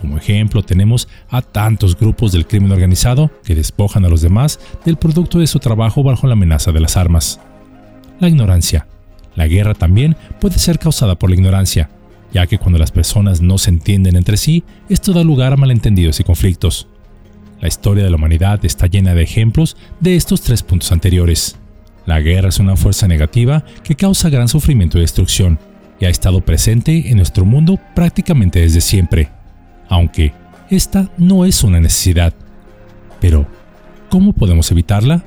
Como 0.00 0.16
ejemplo 0.16 0.62
tenemos 0.62 1.08
a 1.28 1.42
tantos 1.42 1.98
grupos 1.98 2.32
del 2.32 2.46
crimen 2.46 2.72
organizado 2.72 3.30
que 3.44 3.54
despojan 3.54 4.04
a 4.04 4.08
los 4.08 4.22
demás 4.22 4.58
del 4.84 4.96
producto 4.96 5.38
de 5.38 5.46
su 5.46 5.58
trabajo 5.58 6.02
bajo 6.02 6.26
la 6.26 6.32
amenaza 6.32 6.72
de 6.72 6.80
las 6.80 6.96
armas. 6.96 7.38
La 8.18 8.28
ignorancia. 8.28 8.86
La 9.34 9.46
guerra 9.46 9.74
también 9.74 10.16
puede 10.40 10.58
ser 10.58 10.78
causada 10.78 11.18
por 11.18 11.30
la 11.30 11.36
ignorancia, 11.36 11.90
ya 12.32 12.46
que 12.46 12.58
cuando 12.58 12.78
las 12.78 12.92
personas 12.92 13.40
no 13.40 13.58
se 13.58 13.70
entienden 13.70 14.16
entre 14.16 14.36
sí, 14.36 14.64
esto 14.88 15.12
da 15.12 15.22
lugar 15.22 15.52
a 15.52 15.56
malentendidos 15.56 16.18
y 16.18 16.24
conflictos. 16.24 16.88
La 17.60 17.68
historia 17.68 18.02
de 18.02 18.10
la 18.10 18.16
humanidad 18.16 18.64
está 18.64 18.86
llena 18.86 19.14
de 19.14 19.22
ejemplos 19.22 19.76
de 20.00 20.16
estos 20.16 20.40
tres 20.40 20.62
puntos 20.62 20.92
anteriores. 20.92 21.59
La 22.06 22.20
guerra 22.20 22.48
es 22.48 22.58
una 22.58 22.76
fuerza 22.76 23.06
negativa 23.06 23.64
que 23.82 23.94
causa 23.94 24.30
gran 24.30 24.48
sufrimiento 24.48 24.98
y 24.98 25.02
destrucción, 25.02 25.58
y 26.00 26.06
ha 26.06 26.08
estado 26.08 26.40
presente 26.40 27.10
en 27.10 27.18
nuestro 27.18 27.44
mundo 27.44 27.78
prácticamente 27.94 28.60
desde 28.60 28.80
siempre, 28.80 29.28
aunque 29.88 30.32
esta 30.70 31.10
no 31.18 31.44
es 31.44 31.62
una 31.62 31.80
necesidad. 31.80 32.32
Pero, 33.20 33.46
¿cómo 34.08 34.32
podemos 34.32 34.70
evitarla? 34.70 35.24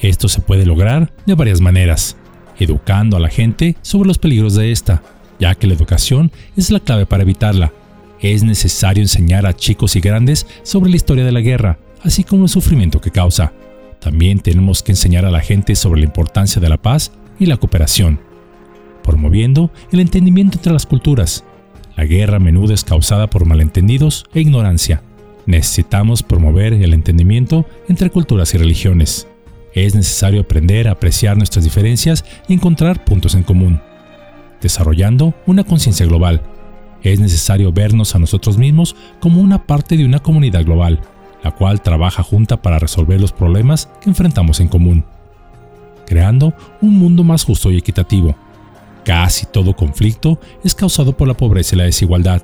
Esto 0.00 0.28
se 0.28 0.40
puede 0.40 0.64
lograr 0.64 1.12
de 1.26 1.34
varias 1.34 1.60
maneras, 1.60 2.16
educando 2.58 3.16
a 3.16 3.20
la 3.20 3.28
gente 3.28 3.76
sobre 3.82 4.08
los 4.08 4.18
peligros 4.18 4.54
de 4.54 4.70
esta, 4.70 5.02
ya 5.40 5.54
que 5.54 5.66
la 5.66 5.74
educación 5.74 6.30
es 6.56 6.70
la 6.70 6.80
clave 6.80 7.06
para 7.06 7.22
evitarla. 7.22 7.72
Es 8.20 8.44
necesario 8.44 9.02
enseñar 9.02 9.46
a 9.46 9.56
chicos 9.56 9.96
y 9.96 10.00
grandes 10.00 10.46
sobre 10.62 10.90
la 10.90 10.96
historia 10.96 11.24
de 11.24 11.32
la 11.32 11.40
guerra, 11.40 11.78
así 12.04 12.22
como 12.22 12.44
el 12.44 12.48
sufrimiento 12.48 13.00
que 13.00 13.10
causa. 13.10 13.52
También 14.02 14.40
tenemos 14.40 14.82
que 14.82 14.92
enseñar 14.92 15.24
a 15.24 15.30
la 15.30 15.40
gente 15.40 15.76
sobre 15.76 16.00
la 16.00 16.06
importancia 16.06 16.60
de 16.60 16.68
la 16.68 16.76
paz 16.76 17.12
y 17.38 17.46
la 17.46 17.56
cooperación, 17.56 18.18
promoviendo 19.04 19.70
el 19.92 20.00
entendimiento 20.00 20.58
entre 20.58 20.72
las 20.72 20.86
culturas. 20.86 21.44
La 21.96 22.04
guerra 22.04 22.38
a 22.38 22.40
menudo 22.40 22.74
es 22.74 22.82
causada 22.82 23.30
por 23.30 23.44
malentendidos 23.44 24.24
e 24.34 24.40
ignorancia. 24.40 25.02
Necesitamos 25.46 26.24
promover 26.24 26.72
el 26.72 26.94
entendimiento 26.94 27.64
entre 27.88 28.10
culturas 28.10 28.52
y 28.54 28.58
religiones. 28.58 29.28
Es 29.72 29.94
necesario 29.94 30.40
aprender 30.40 30.88
a 30.88 30.92
apreciar 30.92 31.36
nuestras 31.36 31.64
diferencias 31.64 32.24
y 32.48 32.54
encontrar 32.54 33.04
puntos 33.04 33.36
en 33.36 33.44
común. 33.44 33.80
Desarrollando 34.60 35.32
una 35.46 35.62
conciencia 35.62 36.06
global. 36.06 36.42
Es 37.02 37.20
necesario 37.20 37.72
vernos 37.72 38.16
a 38.16 38.18
nosotros 38.18 38.58
mismos 38.58 38.96
como 39.20 39.40
una 39.40 39.64
parte 39.64 39.96
de 39.96 40.04
una 40.04 40.20
comunidad 40.20 40.64
global, 40.64 41.00
la 41.42 41.50
cual 41.50 41.82
trabaja 41.82 42.22
junta 42.22 42.62
para 42.62 42.78
resolver 42.78 43.20
los 43.20 43.32
problemas 43.32 43.88
que 44.00 44.10
enfrentamos 44.10 44.60
en 44.60 44.68
común, 44.68 45.04
creando 46.06 46.54
un 46.80 46.98
mundo 46.98 47.24
más 47.24 47.44
justo 47.44 47.70
y 47.70 47.78
equitativo. 47.78 48.36
Casi 49.04 49.46
todo 49.46 49.74
conflicto 49.74 50.38
es 50.62 50.74
causado 50.74 51.16
por 51.16 51.26
la 51.26 51.34
pobreza 51.34 51.74
y 51.74 51.78
la 51.78 51.84
desigualdad. 51.84 52.42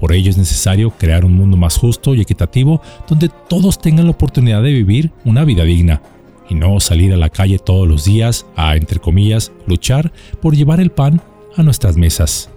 Por 0.00 0.12
ello 0.12 0.30
es 0.30 0.36
necesario 0.36 0.90
crear 0.90 1.24
un 1.24 1.34
mundo 1.34 1.56
más 1.56 1.76
justo 1.76 2.14
y 2.14 2.20
equitativo 2.20 2.82
donde 3.08 3.30
todos 3.48 3.80
tengan 3.80 4.06
la 4.06 4.10
oportunidad 4.10 4.62
de 4.62 4.72
vivir 4.72 5.12
una 5.24 5.44
vida 5.44 5.62
digna 5.62 6.02
y 6.48 6.56
no 6.56 6.80
salir 6.80 7.12
a 7.12 7.16
la 7.16 7.30
calle 7.30 7.60
todos 7.60 7.86
los 7.86 8.04
días 8.04 8.46
a, 8.56 8.74
entre 8.74 8.98
comillas, 8.98 9.52
luchar 9.66 10.12
por 10.40 10.56
llevar 10.56 10.80
el 10.80 10.90
pan 10.90 11.22
a 11.56 11.62
nuestras 11.62 11.96
mesas. 11.96 12.50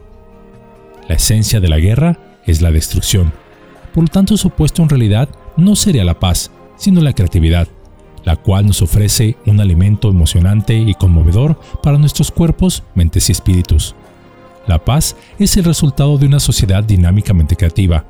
La 1.08 1.15
esencia 1.15 1.60
de 1.60 1.68
la 1.68 1.77
guerra 1.77 2.18
es 2.46 2.62
la 2.62 2.72
destrucción. 2.72 3.32
Por 3.94 4.06
lo 4.06 4.08
tanto, 4.10 4.38
su 4.38 4.50
puesto 4.50 4.82
en 4.82 4.89
realidad 4.89 5.30
no 5.58 5.76
sería 5.76 6.04
la 6.04 6.20
paz, 6.20 6.52
sino 6.78 7.02
la 7.02 7.14
creatividad, 7.14 7.68
la 8.24 8.36
cual 8.36 8.66
nos 8.66 8.82
ofrece 8.82 9.38
un 9.46 9.62
alimento 9.62 10.10
emocionante 10.10 10.76
y 10.76 10.94
conmovedor 10.96 11.60
para 11.82 11.98
nuestros 11.98 12.32
cuerpos, 12.32 12.84
mentes 12.96 13.30
y 13.30 13.32
espíritus. 13.32 13.96
La 14.68 14.84
paz 14.84 15.16
es 15.38 15.56
el 15.58 15.64
resultado 15.64 16.18
de 16.18 16.26
una 16.26 16.40
sociedad 16.40 16.84
dinámicamente 16.84 17.56
creativa. 17.56 18.06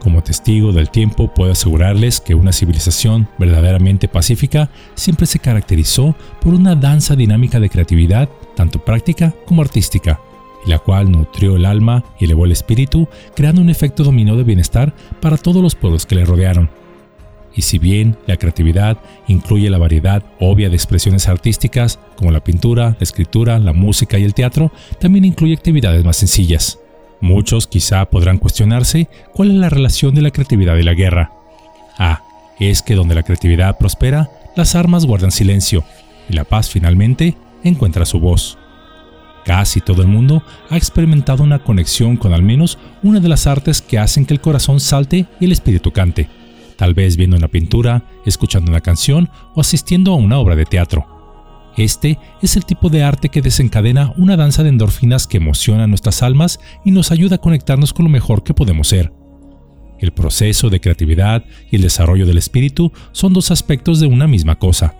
Como 0.00 0.22
testigo 0.22 0.72
del 0.72 0.90
tiempo 0.90 1.32
puedo 1.32 1.52
asegurarles 1.52 2.20
que 2.20 2.34
una 2.34 2.52
civilización 2.52 3.28
verdaderamente 3.38 4.08
pacífica 4.08 4.70
siempre 4.94 5.26
se 5.26 5.38
caracterizó 5.38 6.14
por 6.40 6.52
una 6.52 6.74
danza 6.74 7.16
dinámica 7.16 7.60
de 7.60 7.70
creatividad, 7.70 8.28
tanto 8.54 8.84
práctica 8.84 9.32
como 9.46 9.62
artística, 9.62 10.20
la 10.66 10.78
cual 10.78 11.10
nutrió 11.10 11.56
el 11.56 11.64
alma 11.64 12.04
y 12.18 12.24
elevó 12.24 12.44
el 12.44 12.52
espíritu, 12.52 13.08
creando 13.34 13.60
un 13.60 13.70
efecto 13.70 14.04
dominó 14.04 14.36
de 14.36 14.44
bienestar 14.44 14.94
para 15.20 15.36
todos 15.36 15.62
los 15.62 15.74
pueblos 15.74 16.06
que 16.06 16.14
le 16.14 16.24
rodearon. 16.24 16.70
Y 17.56 17.62
si 17.62 17.78
bien 17.78 18.16
la 18.26 18.36
creatividad 18.36 18.98
incluye 19.28 19.70
la 19.70 19.78
variedad 19.78 20.22
obvia 20.40 20.68
de 20.68 20.74
expresiones 20.74 21.28
artísticas, 21.28 22.00
como 22.16 22.32
la 22.32 22.42
pintura, 22.42 22.90
la 22.90 22.96
escritura, 23.00 23.58
la 23.58 23.72
música 23.72 24.18
y 24.18 24.24
el 24.24 24.34
teatro, 24.34 24.72
también 24.98 25.24
incluye 25.24 25.54
actividades 25.54 26.04
más 26.04 26.16
sencillas. 26.16 26.80
Muchos 27.20 27.66
quizá 27.66 28.04
podrán 28.06 28.38
cuestionarse 28.38 29.08
cuál 29.32 29.50
es 29.50 29.56
la 29.56 29.70
relación 29.70 30.14
de 30.14 30.22
la 30.22 30.30
creatividad 30.30 30.76
y 30.76 30.82
la 30.82 30.94
guerra. 30.94 31.32
Ah, 31.96 32.22
es 32.58 32.82
que 32.82 32.94
donde 32.94 33.14
la 33.14 33.22
creatividad 33.22 33.78
prospera, 33.78 34.30
las 34.56 34.74
armas 34.74 35.06
guardan 35.06 35.30
silencio, 35.30 35.84
y 36.28 36.34
la 36.34 36.44
paz 36.44 36.70
finalmente 36.70 37.36
encuentra 37.62 38.04
su 38.04 38.20
voz. 38.20 38.58
Casi 39.44 39.82
todo 39.82 40.00
el 40.00 40.08
mundo 40.08 40.42
ha 40.70 40.76
experimentado 40.76 41.42
una 41.42 41.58
conexión 41.58 42.16
con 42.16 42.32
al 42.32 42.42
menos 42.42 42.78
una 43.02 43.20
de 43.20 43.28
las 43.28 43.46
artes 43.46 43.82
que 43.82 43.98
hacen 43.98 44.24
que 44.24 44.32
el 44.32 44.40
corazón 44.40 44.80
salte 44.80 45.26
y 45.38 45.44
el 45.44 45.52
espíritu 45.52 45.92
cante, 45.92 46.28
tal 46.76 46.94
vez 46.94 47.16
viendo 47.16 47.36
una 47.36 47.48
pintura, 47.48 48.04
escuchando 48.24 48.70
una 48.70 48.80
canción 48.80 49.28
o 49.54 49.60
asistiendo 49.60 50.12
a 50.12 50.16
una 50.16 50.38
obra 50.38 50.56
de 50.56 50.64
teatro. 50.64 51.06
Este 51.76 52.18
es 52.40 52.56
el 52.56 52.64
tipo 52.64 52.88
de 52.88 53.02
arte 53.02 53.28
que 53.28 53.42
desencadena 53.42 54.14
una 54.16 54.36
danza 54.36 54.62
de 54.62 54.70
endorfinas 54.70 55.26
que 55.26 55.36
emociona 55.36 55.86
nuestras 55.86 56.22
almas 56.22 56.58
y 56.84 56.92
nos 56.92 57.10
ayuda 57.10 57.36
a 57.36 57.40
conectarnos 57.40 57.92
con 57.92 58.04
lo 58.04 58.10
mejor 58.10 58.44
que 58.44 58.54
podemos 58.54 58.88
ser. 58.88 59.12
El 59.98 60.12
proceso 60.12 60.70
de 60.70 60.80
creatividad 60.80 61.44
y 61.70 61.76
el 61.76 61.82
desarrollo 61.82 62.26
del 62.26 62.38
espíritu 62.38 62.92
son 63.12 63.34
dos 63.34 63.50
aspectos 63.50 64.00
de 64.00 64.06
una 64.06 64.26
misma 64.26 64.58
cosa 64.58 64.94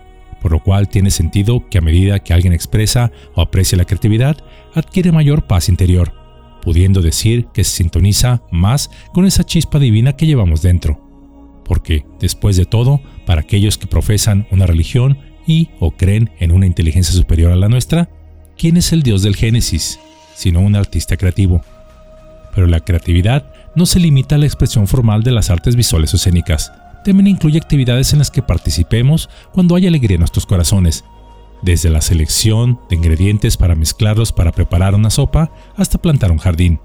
por 0.45 0.51
lo 0.51 0.59
cual 0.61 0.89
tiene 0.89 1.09
sentido 1.09 1.67
que 1.71 1.79
a 1.79 1.81
medida 1.81 2.19
que 2.19 2.31
alguien 2.31 2.53
expresa 2.53 3.11
o 3.33 3.41
aprecia 3.41 3.79
la 3.79 3.85
creatividad, 3.85 4.37
adquiere 4.75 5.11
mayor 5.11 5.47
paz 5.47 5.69
interior, 5.69 6.13
pudiendo 6.61 7.01
decir 7.01 7.47
que 7.51 7.63
se 7.63 7.77
sintoniza 7.77 8.43
más 8.51 8.91
con 9.11 9.25
esa 9.25 9.43
chispa 9.43 9.79
divina 9.79 10.15
que 10.15 10.27
llevamos 10.27 10.61
dentro. 10.61 11.01
Porque, 11.65 12.05
después 12.19 12.57
de 12.57 12.65
todo, 12.65 13.01
para 13.25 13.41
aquellos 13.41 13.79
que 13.79 13.87
profesan 13.87 14.45
una 14.51 14.67
religión 14.67 15.17
y 15.47 15.69
o 15.79 15.89
creen 15.89 16.29
en 16.37 16.51
una 16.51 16.67
inteligencia 16.67 17.15
superior 17.15 17.51
a 17.51 17.55
la 17.55 17.67
nuestra, 17.67 18.07
¿quién 18.55 18.77
es 18.77 18.93
el 18.93 19.01
Dios 19.01 19.23
del 19.23 19.35
Génesis, 19.35 19.99
sino 20.35 20.59
un 20.59 20.75
artista 20.75 21.17
creativo? 21.17 21.63
Pero 22.53 22.67
la 22.67 22.81
creatividad 22.81 23.51
no 23.75 23.87
se 23.87 23.99
limita 23.99 24.35
a 24.35 24.37
la 24.37 24.45
expresión 24.45 24.85
formal 24.85 25.23
de 25.23 25.31
las 25.31 25.49
artes 25.49 25.75
visuales 25.75 26.13
o 26.13 26.17
escénicas, 26.17 26.71
también 27.05 27.27
incluye 27.27 27.57
actividades 27.57 28.11
en 28.13 28.19
las 28.19 28.31
que 28.31 28.41
participemos 28.41 29.29
cuando 29.53 29.75
hay 29.75 29.85
alegría 29.85 30.15
en 30.15 30.21
nuestros 30.21 30.47
corazones, 30.47 31.05
desde 31.61 31.91
la 31.91 32.01
selección 32.01 32.79
de 32.89 32.95
ingredientes 32.95 33.57
para 33.57 33.75
mezclarlos 33.75 34.31
para 34.31 34.51
preparar 34.51 34.95
una 34.95 35.11
sopa 35.11 35.51
hasta 35.77 35.99
plantar 35.99 36.31
un 36.31 36.39
jardín. 36.39 36.79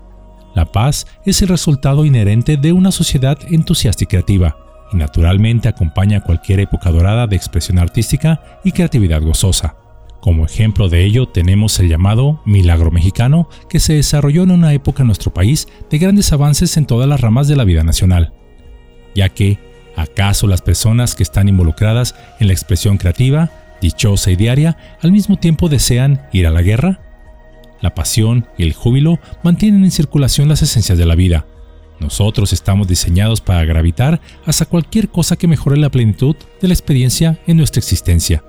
La 0.55 0.67
paz 0.67 1.07
es 1.25 1.41
el 1.41 1.49
resultado 1.49 2.05
inherente 2.05 2.59
de 2.59 2.73
una 2.73 2.93
sociedad 2.93 3.39
entusiasta 3.51 4.05
y 4.05 4.09
creativa, 4.09 4.57
y 4.93 4.97
naturalmente 4.97 5.69
acompaña 5.69 6.23
cualquier 6.23 6.61
época 6.61 6.91
dorada 6.91 7.27
de 7.27 7.37
expresión 7.37 7.79
artística 7.79 8.61
y 8.63 8.73
creatividad 8.73 9.23
gozosa. 9.23 9.77
Como 10.21 10.45
ejemplo 10.45 10.91
de 10.91 11.03
ello 11.03 11.29
tenemos 11.29 11.79
el 11.81 11.89
llamado 11.89 12.43
Milagro 12.45 12.91
Mexicano, 12.91 13.49
que 13.71 13.81
se 13.81 13.95
desarrolló 13.95 14.43
en 14.43 14.51
una 14.51 14.75
época 14.75 15.03
en 15.03 15.07
nuestro 15.07 15.33
país 15.33 15.67
de 15.89 15.99
grandes 15.99 16.31
avances 16.35 16.77
en 16.77 16.85
todas 16.85 17.09
las 17.09 17.23
ramas 17.23 17.49
de 17.49 17.57
la 17.57 17.65
vida 17.65 17.85
nacional, 17.85 18.35
ya 19.15 19.31
que, 19.31 19.70
¿acaso 20.01 20.47
las 20.47 20.63
personas 20.63 21.15
que 21.15 21.23
están 21.23 21.49
involucradas 21.49 22.15
en 22.39 22.47
la 22.47 22.53
expresión 22.53 22.97
creativa, 22.97 23.51
dichosa 23.81 24.31
y 24.31 24.37
diaria, 24.37 24.77
al 25.03 25.13
mismo 25.13 25.37
tiempo 25.37 25.69
desean 25.69 26.23
ir 26.33 26.47
a 26.47 26.51
la 26.51 26.63
guerra? 26.63 27.01
La 27.81 27.95
pasión 27.95 28.47
y 28.59 28.65
el 28.65 28.73
júbilo 28.73 29.19
mantienen 29.43 29.85
en 29.85 29.91
circulación 29.91 30.49
las 30.49 30.63
esencias 30.63 30.99
de 30.99 31.07
la 31.07 31.15
vida. 31.15 31.47
Nosotros 31.99 32.53
estamos 32.53 32.89
diseñados 32.89 33.41
para 33.41 33.65
gravitar 33.65 34.21
hacia 34.47 34.67
cualquier 34.67 35.09
cosa 35.09 35.37
que 35.37 35.49
mejore 35.49 35.77
la 35.77 35.91
plenitud 35.91 36.37
de 36.61 36.69
la 36.69 36.75
experiencia 36.75 37.39
en 37.47 37.59
nuestra 37.59 37.81
existencia. 37.81 38.43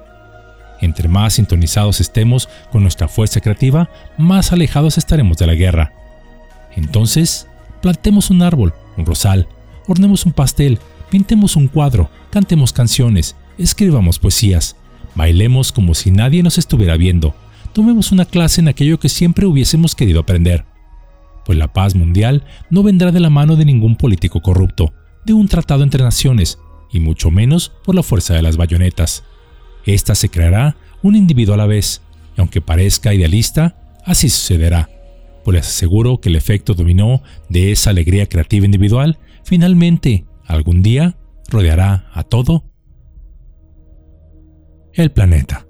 Entre 0.79 1.07
más 1.07 1.33
sintonizados 1.33 2.01
estemos 2.01 2.49
con 2.71 2.81
nuestra 2.81 3.07
fuerza 3.07 3.39
creativa, 3.41 3.89
más 4.17 4.51
alejados 4.51 4.97
estaremos 4.97 5.37
de 5.37 5.47
la 5.47 5.53
guerra. 5.53 5.93
Entonces, 6.75 7.47
plantemos 7.81 8.29
un 8.29 8.41
árbol, 8.41 8.73
un 8.97 9.05
rosal, 9.05 9.47
hornemos 9.87 10.25
un 10.25 10.31
pastel, 10.31 10.79
pintemos 11.11 11.57
un 11.57 11.67
cuadro, 11.67 12.09
cantemos 12.31 12.71
canciones, 12.71 13.35
escribamos 13.57 14.17
poesías, 14.17 14.77
bailemos 15.13 15.73
como 15.73 15.93
si 15.93 16.09
nadie 16.09 16.41
nos 16.41 16.57
estuviera 16.57 16.95
viendo, 16.95 17.35
tomemos 17.73 18.13
una 18.13 18.23
clase 18.23 18.61
en 18.61 18.69
aquello 18.69 18.97
que 18.97 19.09
siempre 19.09 19.45
hubiésemos 19.45 19.93
querido 19.93 20.21
aprender. 20.21 20.63
Pues 21.45 21.57
la 21.57 21.73
paz 21.73 21.95
mundial 21.95 22.45
no 22.69 22.81
vendrá 22.81 23.11
de 23.11 23.19
la 23.19 23.29
mano 23.29 23.57
de 23.57 23.65
ningún 23.65 23.97
político 23.97 24.41
corrupto, 24.41 24.93
de 25.25 25.33
un 25.33 25.49
tratado 25.49 25.83
entre 25.83 26.01
naciones, 26.01 26.59
y 26.93 27.01
mucho 27.01 27.29
menos 27.29 27.73
por 27.83 27.93
la 27.93 28.03
fuerza 28.03 28.33
de 28.33 28.41
las 28.41 28.55
bayonetas. 28.55 29.25
Esta 29.85 30.15
se 30.15 30.29
creará 30.29 30.77
un 31.03 31.17
individuo 31.17 31.55
a 31.55 31.57
la 31.57 31.65
vez, 31.65 32.01
y 32.37 32.39
aunque 32.39 32.61
parezca 32.61 33.13
idealista, 33.13 33.75
así 34.05 34.29
sucederá. 34.29 34.89
Pues 35.43 35.55
les 35.55 35.67
aseguro 35.67 36.21
que 36.21 36.29
el 36.29 36.37
efecto 36.37 36.73
dominó 36.73 37.21
de 37.49 37.73
esa 37.73 37.89
alegría 37.89 38.27
creativa 38.27 38.65
individual 38.65 39.19
finalmente, 39.43 40.23
algún 40.53 40.81
día, 40.81 41.17
rodeará 41.49 42.09
a 42.13 42.23
todo 42.23 42.63
el 44.93 45.11
planeta. 45.11 45.67